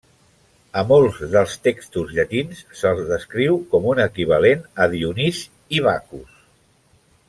A 0.81 0.83
molts 0.91 1.19
dels 1.35 1.53
textos 1.67 2.15
llatins 2.21 2.63
se'l 2.81 3.03
descriu 3.13 3.61
com 3.75 3.87
un 3.95 4.03
equivalent 4.09 4.67
a 4.87 4.91
Dionís 4.97 5.47
i 5.81 5.89
Baccus. 5.91 6.39